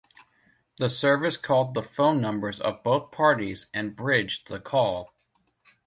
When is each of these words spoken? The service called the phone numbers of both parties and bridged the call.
The 0.79 0.89
service 0.89 1.37
called 1.37 1.75
the 1.75 1.83
phone 1.83 2.19
numbers 2.21 2.59
of 2.59 2.81
both 2.83 3.11
parties 3.11 3.67
and 3.71 3.95
bridged 3.95 4.47
the 4.47 4.59
call. 4.59 5.13